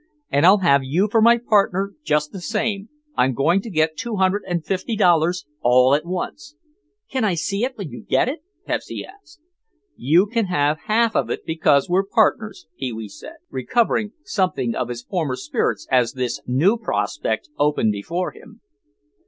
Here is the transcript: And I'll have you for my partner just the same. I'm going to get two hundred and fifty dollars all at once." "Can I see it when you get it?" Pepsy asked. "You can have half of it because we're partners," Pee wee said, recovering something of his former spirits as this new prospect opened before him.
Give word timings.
And 0.31 0.47
I'll 0.47 0.57
have 0.65 0.83
you 0.83 1.07
for 1.11 1.21
my 1.21 1.37
partner 1.37 1.93
just 2.03 2.31
the 2.31 2.41
same. 2.41 2.89
I'm 3.15 3.35
going 3.35 3.61
to 3.61 3.69
get 3.69 3.95
two 3.97 4.15
hundred 4.15 4.41
and 4.47 4.65
fifty 4.65 4.95
dollars 4.95 5.45
all 5.61 5.93
at 5.93 6.07
once." 6.07 6.55
"Can 7.07 7.23
I 7.23 7.35
see 7.35 7.63
it 7.63 7.77
when 7.77 7.91
you 7.91 8.01
get 8.01 8.27
it?" 8.27 8.39
Pepsy 8.65 9.05
asked. 9.05 9.41
"You 9.95 10.25
can 10.25 10.45
have 10.45 10.79
half 10.87 11.15
of 11.15 11.29
it 11.29 11.45
because 11.45 11.87
we're 11.87 12.01
partners," 12.03 12.65
Pee 12.79 12.91
wee 12.91 13.09
said, 13.09 13.35
recovering 13.51 14.13
something 14.23 14.73
of 14.73 14.89
his 14.89 15.03
former 15.03 15.35
spirits 15.35 15.87
as 15.91 16.13
this 16.13 16.41
new 16.47 16.77
prospect 16.79 17.49
opened 17.59 17.91
before 17.91 18.31
him. 18.31 18.59